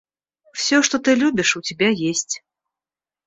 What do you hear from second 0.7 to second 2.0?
что ты любишь, у тебя